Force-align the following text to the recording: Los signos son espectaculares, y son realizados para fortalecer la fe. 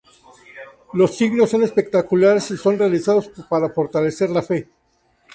Los 0.93 1.15
signos 1.15 1.51
son 1.51 1.61
espectaculares, 1.61 2.49
y 2.49 2.57
son 2.57 2.79
realizados 2.79 3.29
para 3.47 3.69
fortalecer 3.69 4.31
la 4.31 4.41
fe. 4.41 4.67